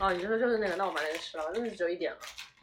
[0.00, 2.18] 哦，你说就是那个，那我买那个吃了，真的是只有一点了。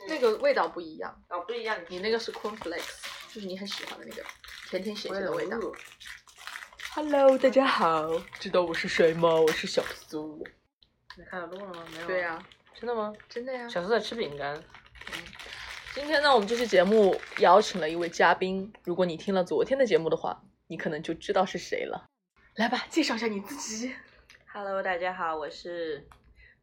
[0.08, 2.98] 那个味道不一样，哦，不一样，你那个是 cornflakes，
[3.34, 4.24] 就是你很喜欢的那个
[4.70, 5.58] 甜甜咸咸的味道。
[6.94, 8.10] Hello，大家好，
[8.40, 9.34] 知道我是谁吗？
[9.36, 10.46] 我是小苏。
[11.18, 11.86] 你看到录了吗？
[11.94, 12.08] 没有。
[12.08, 12.42] 对呀、
[12.74, 13.14] 真的吗？
[13.28, 13.68] 真的呀。
[13.68, 14.62] 小苏在吃饼干。
[15.94, 18.72] 今天呢，我们这期节目邀请了一位嘉宾。
[18.84, 22.10] 如果你听了昨天的节目的话，你可能就知道是谁了。
[22.56, 23.96] 来吧，介绍一下你自己。
[24.58, 26.08] Hello，大家好，我是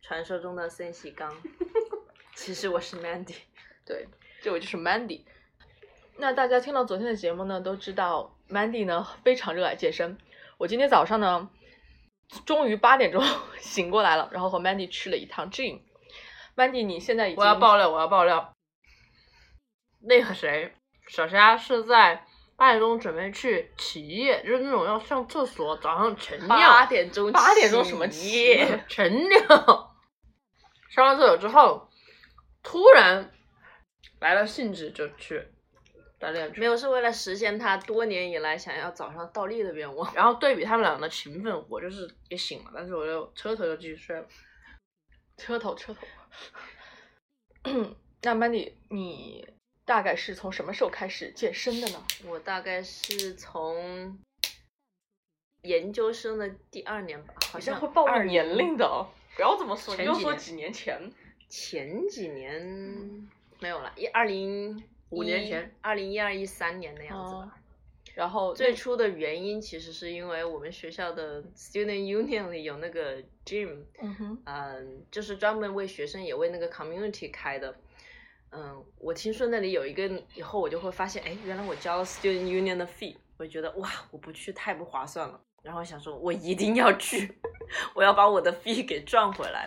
[0.01, 1.31] 传说中的森喜刚，
[2.35, 3.37] 其实我是 Mandy。
[3.85, 4.09] 对，
[4.41, 5.27] 这位就是 Mandy。
[6.17, 10.17] 那大家听到昨天的节目呢，都知道 Mandy 呢非常热爱健身。
[10.57, 11.51] 我今天早上呢，
[12.47, 13.23] 终于八点钟
[13.61, 15.83] 醒过来了，然后和 Mandy 去了一趟 gym。
[16.57, 18.55] Mandy，你现在已经我要爆料，我要爆料。
[20.01, 20.73] 那个谁，
[21.09, 22.27] 小虾是在
[22.63, 26.49] 八点钟准备去起夜，就是那种要上厕所，早上晨尿。
[26.49, 28.85] 八点钟，八点钟什么起起夜？
[28.89, 29.97] 晨尿。
[30.89, 31.91] 上完厕所之后，
[32.63, 33.33] 突然
[34.21, 35.45] 来了兴致就去
[36.21, 40.15] 锻炼去没有，是为了实现他多年以来想要早上倒立的愿望。
[40.15, 44.25] 然后对比他们俩的勤奋，我就是也醒了，但是我就车头就继续睡了。
[45.37, 46.07] 车头车头。
[48.23, 49.45] 那 Mandy，你
[49.85, 52.05] 大概是从什么时候开始健身的呢？
[52.27, 54.19] 我大概是从
[55.63, 61.13] 研究生的第二年吧，好像会暴露年龄的哦，不要这么说，你要说前几年前。
[61.49, 63.29] 前几年
[63.61, 67.41] 没有了，一二零五年前，二零一二一三年的样子吧。
[67.41, 67.53] 哦
[68.15, 77.75] 然后最初的原因其实是因为我们学校的 Student Union 里有那个 gym，嗯哼，嗯，就是专门为学生也为那个 community 开的。
[78.55, 85.41] 嗯，我听说那里有一个，以后我就会发现，哎，原来我交了 Student Union 的 fee，我就觉得哇，我不去太不划算了。
[85.63, 87.41] 然后想说，我一定要去，
[87.95, 89.65] 我要把我的 fee 给赚回来。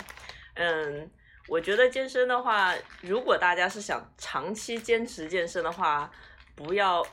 [0.53, 1.09] 嗯，
[1.47, 6.11] 我觉得健身的话，如果大家是想长期坚持健身的话，
[6.53, 7.05] 不要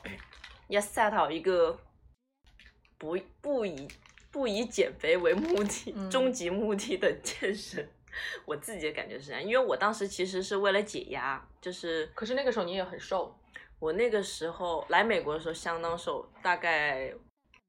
[0.67, 1.79] 要 set 好一个
[2.97, 3.87] 不不以
[4.31, 7.89] 不以减肥为目的、嗯终极目的的健身。
[8.45, 13.35] 我自己的感觉是这样，因为我当时其实是为了解压，就是可是那个时候你也很瘦，
[13.79, 17.13] 我那个时候来美国的时候相当瘦，大概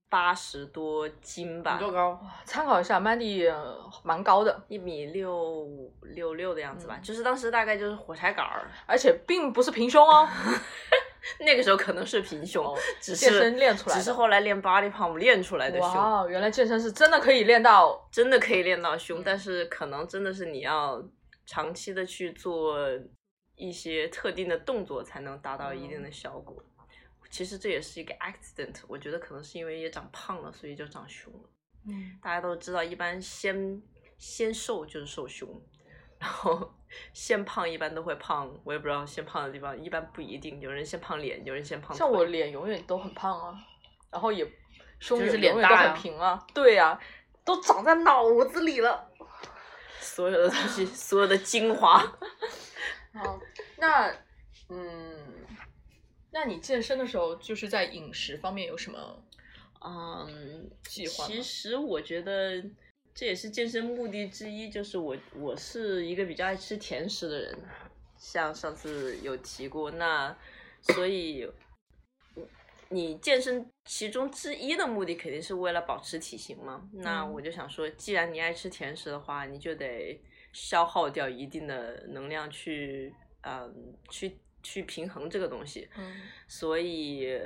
[0.09, 2.21] 八十多斤吧你，多高？
[2.45, 7.03] 参考一下，Mandy 呃蛮高的，一米六五六六的样子吧，嗯。
[7.03, 10.29] 就是当时大概就是火柴杆儿，而且并不是平胸哦，
[11.41, 15.89] 那个时候可能是平胸，哦只是健身练出来只是后来练 body pump 练出来的胸。
[15.89, 21.03] 哇，原来健身是真的可以练到，真的可以练到胸，嗯但是可能真的是你要
[21.47, 22.79] 长期的去做
[23.57, 26.63] 一些特定的动作，才能达到一定的效果。
[27.31, 31.51] 其实这也是一个 accident，我觉得可能是因为也长胖了，所以就长胸了。
[31.89, 33.83] 嗯，大家都知道，一般先
[34.19, 35.49] 先瘦就是瘦胸，
[36.19, 36.73] 然后
[37.13, 43.59] 先胖一般都会胖，我也不知道先胖的地方一般不一定，有人先胖脸，有人先胖像我脸永远都很胖啊，
[44.11, 44.47] 然后也
[44.99, 46.99] 胸就是脸大呀很平啊，对呀、
[47.45, 49.11] 都长在脑子里了。
[50.01, 51.99] 所有的东西，所有的精华。
[53.15, 53.41] 好，
[53.79, 54.15] 那
[54.69, 55.47] 嗯，
[56.31, 58.99] 那你健身的时候，就是在饮食方面有什么
[59.85, 62.63] 嗯，计划吗其实我觉得
[63.15, 67.59] 这也是健身目的之一，就是我我是一个比较爱吃甜食的人，
[68.19, 70.37] 像上次有提过，那
[70.81, 71.49] 所以
[72.89, 76.89] 你健身其中之一的目的肯定是为了保持体型嘛。
[76.93, 80.21] 那嗯我就想说，既然你爱吃甜食的话，你就得
[80.53, 85.89] 消耗掉一定的能量去，嗯，去去平衡这个东西。
[85.97, 87.41] 嗯所以，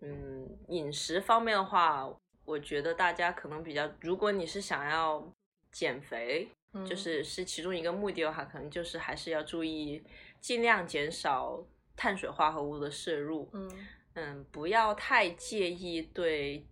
[0.00, 2.08] 嗯，饮食方面的话，
[2.52, 5.26] 我觉得大家可能比较，如果你是想要
[5.70, 6.84] 减肥，嗯。
[6.84, 10.02] 就是是其中一个目的的话，可能就是还是要注意
[10.38, 11.64] 尽量减少
[11.96, 13.70] 碳水化合物的摄入，嗯。
[14.14, 16.66] 嗯，不要太介意对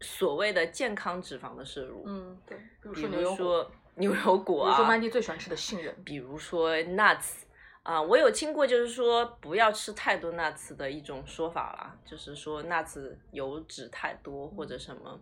[0.00, 7.42] 所谓的健康脂肪的摄入，嗯，对，比如说牛油果，如说牛油果啊，比如说 Mandy 最喜欢吃的杏仁，比如说 nuts
[7.86, 15.20] 啊、我有听过，就是说不要吃太多 nuts 的一种说法啦，就是说 nuts 油脂太多或者什么。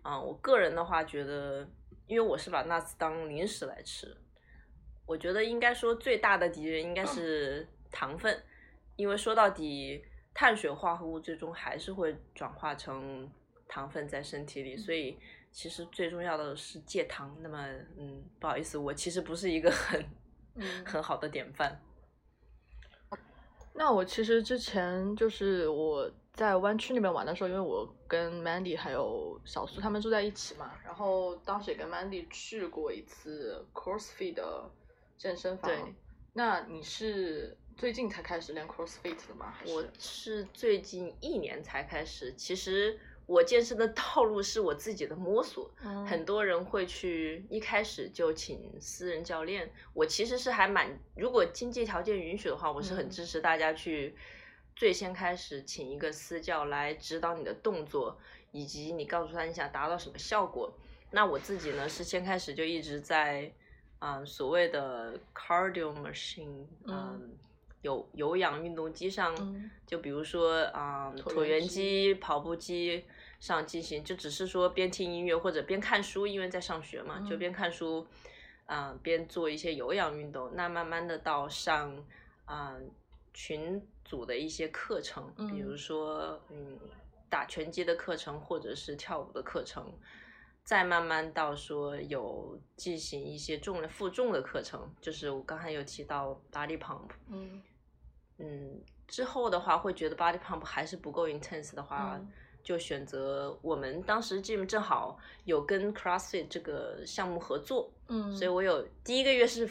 [0.00, 1.68] 啊、我个人的话觉得，
[2.06, 4.16] 因为我是把 nuts 当零食来吃，
[5.06, 8.40] 我觉得应该说最大的敌人应该是糖分，
[8.94, 10.00] 因为说到底，
[10.32, 13.28] 碳水化合物最终还是会转化成
[13.66, 15.18] 糖分在身体里，所以
[15.50, 17.36] 其实最重要的是戒糖。
[17.40, 17.66] 那么，
[17.98, 20.00] 嗯，不好意思，我其实不是一个很
[20.54, 21.76] 嗯很好的典范。
[23.76, 34.70] 那我其实之前就是我在湾区那边玩的时候，因为我跟 Mandy 还有小苏他们住在一起嘛，然后当时也跟 Mandy 去过一次 CrossFit 的
[35.18, 35.70] 健身房。
[35.70, 35.94] 对，
[36.32, 39.54] 那你是最近才开始练 CrossFit 的吗？
[39.66, 45.70] 我是最近一年才开始，其实我健身的道路是我自己的摸索。
[45.82, 54.14] 嗯很多人会去一开始就请私人教练，我其实是还蛮，如果经济条件允许的话，我是很嗯支持大家去
[54.76, 58.18] 最先开始请一个私教来指导你的动作，
[58.52, 60.72] 以及你告诉他你想达到什么效果。
[61.10, 63.52] 那我自己呢是先开始就一直在，
[64.00, 67.38] 嗯、所谓的 cardio machine，嗯嗯，
[67.84, 69.70] 有有氧运动机上，嗯。
[69.86, 73.04] 就比如说啊、椭椭圆圆机机、跑步机
[73.38, 77.38] 上进行，就只是说边听音乐或者边看书，因为在上学嘛，就嗯。
[77.38, 78.04] 边看书，
[78.66, 80.50] 啊、边做一些有氧运动。
[80.54, 81.94] 那慢慢的到上
[82.46, 82.74] 啊、
[83.32, 85.78] 群组的一些课程，比如嗯。
[85.78, 86.78] 说嗯
[87.28, 89.92] 打拳击的课程或者是跳舞的课程。
[90.62, 97.62] 再慢慢到说有进行一些重量负重的课程，就是我刚才有提到 body pump，嗯
[98.44, 102.32] 嗯，之后的话会觉得 body pump 还是不够 intense 的话，嗯
[102.62, 109.68] 就选择我们当时 gym 正好有跟 CrossFit 这个项目合作，嗯，所以我有第一个月是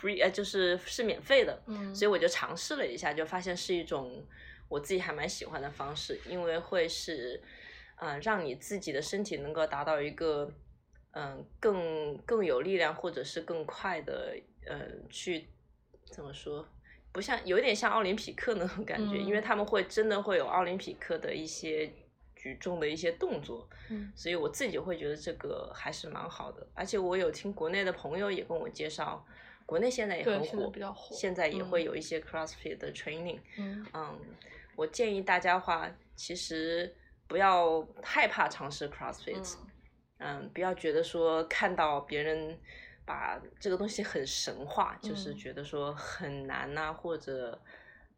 [0.00, 4.24] free，呃，就是是免费的，嗯，所以我就尝试了一下，就发现是一种
[4.68, 7.42] 我自己还蛮喜欢的方式，因为会是，
[7.96, 10.48] 呃，让你自己的身体能够达到一个，
[11.14, 14.36] 嗯、更更有力量或者是更快的，
[14.66, 15.48] 呃，去
[16.12, 16.64] 怎么说？
[17.16, 19.42] 不像有点像奥林匹克那种感觉，因为嗯。
[19.42, 21.90] 他们会真的会有奥林匹克的一些
[22.34, 24.12] 举重的一些动作，嗯。
[24.14, 29.24] 所以我自己会觉得这个还是蛮好的，而且我有听国内的朋友也跟我介绍，
[29.64, 31.70] 国内现在也很火，现在比较火现在也嗯。
[31.70, 33.40] 会有一些 CrossFit 的 training。
[33.56, 33.86] 嗯。
[33.94, 34.20] 嗯，
[34.76, 36.94] 我建议大家的话，其实
[37.26, 39.56] 不要害怕尝试 CrossFit，
[40.18, 40.40] 嗯。
[40.42, 42.58] 嗯不要觉得说看到别人
[43.06, 47.58] 把这个东西很神话，就是嗯觉得说很难呐、或者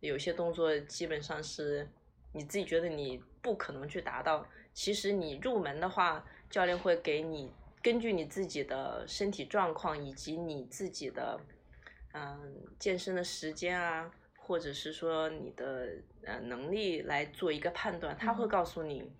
[0.00, 1.86] 有些动作基本上是
[2.32, 4.44] 你自己觉得你不可能去达到。
[4.72, 7.52] 其实你入门的话，教练会给你
[7.82, 11.38] 根据你自己的身体状况以及你自己的
[12.12, 15.88] 嗯健身的时间啊，或者是说你的
[16.24, 19.12] 呃能力来做一个判断，他会嗯告诉你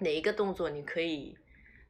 [0.00, 1.36] 哪一个动作你可以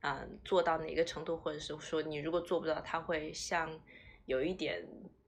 [0.00, 3.80] 啊、做到哪个程度，或者是说你如果做不到，他会像
[4.26, 4.86] 有一点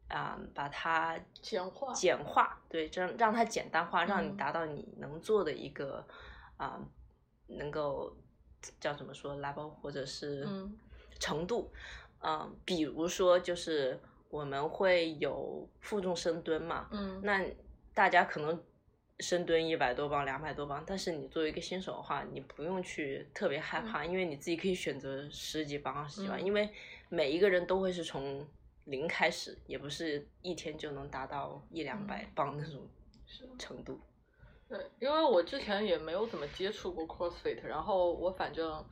[0.09, 1.93] 啊、把它简化。
[1.93, 4.37] 简化，对，这样让它简单化，让你嗯。
[4.37, 6.07] 达到你能做的一个
[6.57, 6.81] 啊、
[7.47, 8.17] 能够
[8.81, 10.79] 叫怎么说 level 或者是嗯。
[11.19, 11.73] 程度，
[12.23, 17.21] 嗯、比如说就是我们会有负重深蹲嘛，嗯。
[17.23, 17.45] 那
[17.93, 18.63] 大家可能
[19.21, 26.45] 深蹲一百多磅、两百多磅，但是你作为一个新手的话，你不用去特别害怕，因为你自己可以选择十几磅、二十几磅，嗯。
[26.45, 26.69] 因为
[27.09, 28.47] 每一个人都会是从
[28.85, 32.31] 零开始，也不是一天就能达到一两百嗯。
[32.35, 32.81] 磅那种
[33.59, 34.01] 程度。
[34.69, 38.85] 对，因为我之前也没有怎么接触过 CrossFit，然后我反正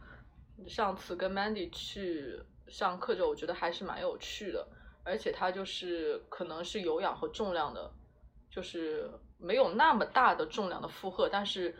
[0.67, 4.67] 上次跟 Mandy 去上课之后，我觉得还是蛮有趣的，
[5.05, 7.93] 而且它就是可能是有氧和重量的，
[8.51, 11.77] 就是没有那么大的重量的负荷，但是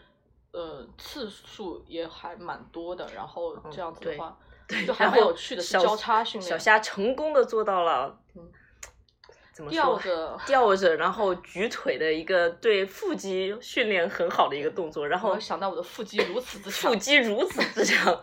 [0.53, 8.51] 呃次数也还蛮多的，然后嗯这样子的话，对，就还蛮有趣的，交叉训练，小虾成功的做到了，嗯
[9.53, 9.75] 怎么说？
[9.75, 18.23] 吊着吊着，然后举腿的一个对腹肌训练很好的一个动作，然后我想到我的腹肌如此之强腹肌如此之强，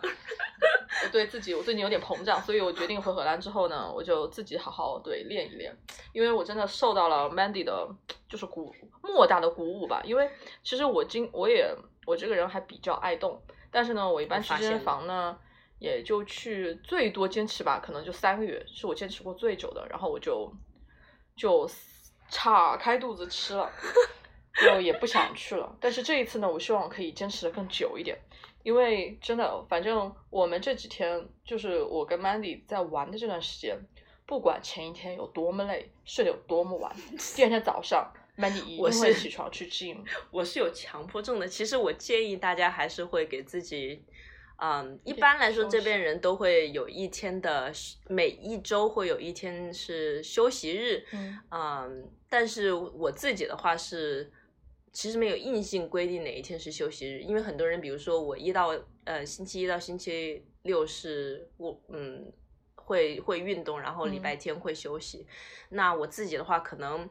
[1.04, 5.76] 我对自己我最近有点膨胀，所以我决定回荷兰之后呢，我就自己好好对练一练，
[6.12, 7.88] 因为我真的受到了 Mandy 的，
[8.28, 10.00] 就是鼓莫大的鼓舞吧。
[10.04, 10.30] 因为
[10.62, 11.74] 其实我今我也
[12.06, 15.38] 我这个人还比较爱动，但是呢，我一般去健身房呢，
[15.78, 19.86] 也就去最多坚持吧，可能就三个月，是我坚持过最久的。
[19.90, 20.50] 然后我就
[21.36, 21.68] 就
[22.28, 23.70] 岔开肚子吃了，
[24.60, 25.76] 就也不想去了。
[25.80, 28.18] 但是这一次呢，我希望可以坚持的更久一点。
[28.62, 33.78] 因为真的，反正我们这几天就是我跟 Mandy 在玩的这段时间，
[34.26, 36.92] 不管前一天有多么累，睡得有多么晚，
[37.36, 39.98] 第二天早上 Mandy 一我定会起床去 gym。
[40.32, 41.46] 我是有强迫症的。
[41.46, 44.02] 其实我建议大家还是会给自己，
[44.56, 47.70] 嗯，一般来说这边人都会有一天的，
[48.08, 54.32] 每一周会有一天是休息日，嗯嗯，但是我自己的话是，
[54.96, 58.74] 其实没有硬性规定哪一天是休息日，因为很多人，比如说我一到
[59.04, 62.32] 呃星期一到星期六是我嗯
[62.76, 65.26] 会会运动，然后礼嗯拜天会休息。
[65.68, 67.06] 那我自己的话，可能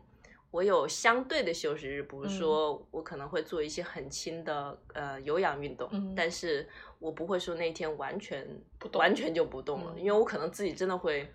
[0.50, 8.48] 我有相对的休息日，比如嗯说我可能会做一些很轻的呃有氧运动，嗯但是我不会说那天完全
[8.94, 11.32] 完全就不动了，嗯因为我可能自己真的会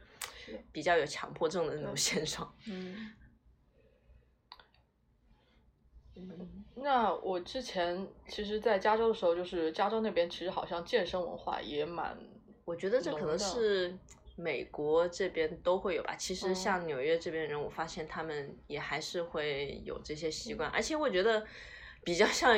[0.72, 2.52] 比较有强迫症的那种对现状。
[2.66, 3.12] 嗯。
[6.76, 12.16] 那我之前其实，在加州的时候，就是加州那边其实好像健身文化也蛮
[12.64, 13.94] 我觉得这可能是
[14.36, 16.14] 美国这边都会有吧。
[16.16, 16.54] 其实嗯。
[16.54, 21.44] 像纽约这边人，我发现他们也还是会有这些习惯，而且我觉得
[22.04, 22.54] 比较像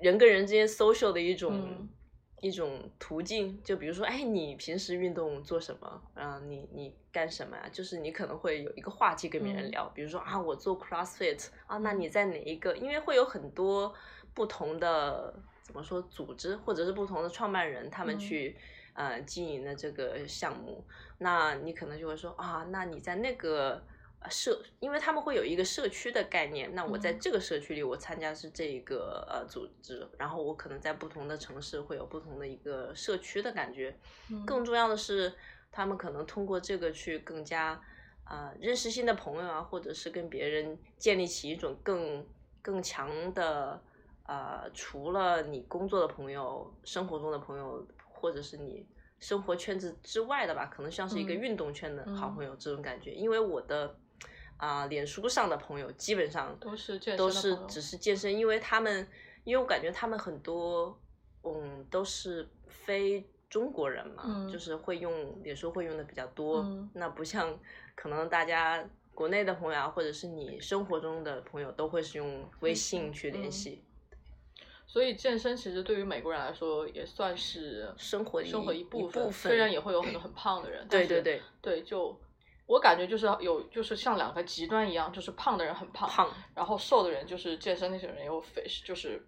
[0.00, 1.88] 人跟人之间 social 的一种、嗯
[2.40, 3.62] 一种途径。
[3.62, 6.02] 就比如说，哎，你平时运动做什么？
[6.14, 7.68] 嗯、你你干什么呀？
[7.72, 12.76] 就是你可能会有一个话题跟别人嗯聊，比如说啊，我做 CrossFit 啊，那你在哪一个？
[12.76, 13.94] 因为会有很多
[14.34, 18.56] 不同的怎么说组织，或者是不同的创办人，他们嗯去。
[18.92, 20.84] 呃，经营的这个项目，
[21.18, 23.82] 那你可能就会说啊，那你在那个呃
[24.28, 33.96] 社，因为他们会有一个社区的概念，那我在嗯这个社区里，我参加是这一个呃组织，然后我可能在不同的城市会有不同的一个社区的感觉。
[34.30, 35.32] 嗯更重要的是，
[35.70, 37.80] 他们可能通过这个去更加
[38.24, 42.26] 啊、呃认识新的朋友啊，或者是跟别人建立起一种更
[42.60, 43.82] 更强的
[44.24, 48.86] 呃，除了你工作的朋友、生活中的朋友，或者是你
[49.18, 53.12] 生活圈子之外的吧，可能像是一个嗯运动圈的好嗯朋友这种感觉。
[53.12, 53.98] 因为我的
[54.60, 59.08] 啊、脸书上的朋友基本上都是健身都是只是健身，因为他们，
[59.44, 61.00] 因为我感觉他们很多，
[61.42, 64.48] 嗯，都是非中国人嘛，嗯。
[64.52, 66.90] 就是会用脸书会用的比较多，嗯。
[66.92, 67.58] 那不像
[67.94, 73.82] 可能大家国内的朋友啊，或者是你生活中的朋友，都会是用微信去联嗯系，
[74.86, 82.18] 所以健身其实对于美国人来说也算是生活的生活一部部分虽然也会有很多很胖的人， 对对对，对，就
[82.70, 89.20] 我感觉就是有就是像两个极端一样，就是胖的人很胖，胖，然后瘦的人就是健身那些人有 fish，就是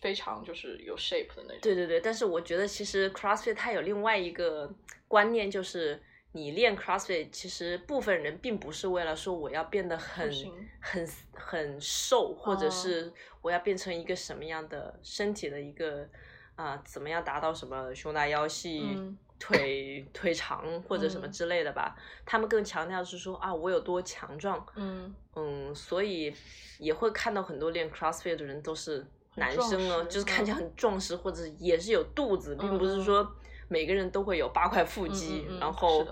[0.00, 1.58] 非常就是有 shape 的那种。
[1.60, 4.72] 对对对，但是我觉得其实 CrossFit 它有另外一个
[5.06, 10.32] 观念，就是你练 CrossFit，其实部分人并不是为了说我要变得很
[10.80, 13.12] 很很瘦，或者哦是
[13.42, 16.08] 我要变成一个什么样的身体的一个
[16.54, 18.80] 啊、怎么样达到什么胸大腰细。
[18.82, 21.32] 嗯腿腿长或者什么嗯。
[21.32, 26.34] 之类的吧，他们更强调是说啊，我有多强壮，嗯，嗯，所以
[26.78, 30.58] 也会看到很多练 CrossFit 的人都是男生哦，就是看起来嗯。
[30.58, 33.30] 很壮实，或者也是有肚子，并不是说
[33.68, 36.06] 每个人都会有八块腹肌，然后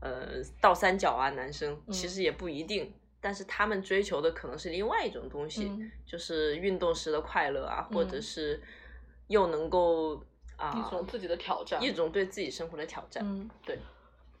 [0.00, 2.10] 呃倒三角啊，男生其嗯。
[2.10, 5.90] 实也不一定，但是他们追求的可能是另外一种东西，嗯。
[6.04, 8.22] 就是运动时的快乐啊，或者嗯。
[8.22, 8.62] 是
[9.28, 10.22] 又能够
[10.56, 13.78] 啊、一种自己的挑战，一种对自己生活的挑战，嗯，对。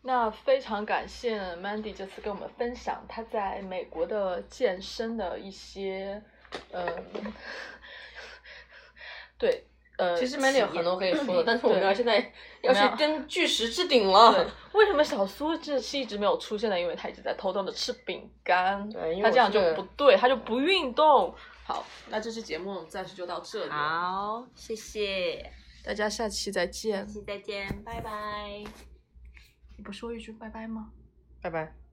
[0.02, 6.22] 那非常感谢 Mandy 这次跟我们分享她在美国的健身的一些，
[6.72, 6.86] 嗯，
[9.38, 9.64] 对，
[9.96, 16.78] 呃，其实 Mandy 有很多可以说的，但是我们对要现在要去跟巨石置顶了。，为什么小苏这期一直没有出现呢？
[16.78, 21.34] 因为他一直在偷偷的吃饼干，对因为他这样就不对，他就不运动。
[21.66, 25.50] 好，那这期节目暂时就到这里，，好，谢谢，
[25.84, 27.12] 大家下期再见下。
[27.12, 28.64] 期再见，拜拜。
[29.76, 30.90] 你不说一句拜拜吗？
[31.42, 31.83] 拜拜。